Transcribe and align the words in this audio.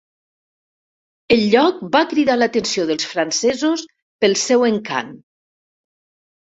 El 1.35 1.43
lloc 1.55 1.83
va 1.97 2.03
cridar 2.15 2.39
l'atenció 2.39 2.89
dels 2.93 3.07
francesos 3.13 3.87
pel 4.25 4.39
seu 4.49 4.71
encant. 4.75 5.15